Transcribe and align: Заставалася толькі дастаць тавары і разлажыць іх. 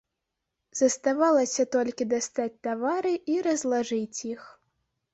Заставалася 0.79 1.67
толькі 1.77 2.09
дастаць 2.15 2.51
тавары 2.71 3.15
і 3.37 3.39
разлажыць 3.49 4.23
іх. 4.35 4.41